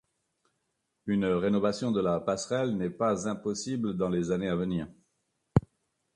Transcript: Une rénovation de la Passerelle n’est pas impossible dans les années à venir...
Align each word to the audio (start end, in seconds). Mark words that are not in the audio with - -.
Une 1.05 1.25
rénovation 1.27 1.91
de 1.91 2.01
la 2.01 2.19
Passerelle 2.19 2.75
n’est 2.75 2.89
pas 2.89 3.29
impossible 3.29 3.95
dans 3.95 4.09
les 4.09 4.31
années 4.31 4.49
à 4.49 4.55
venir... 4.55 4.87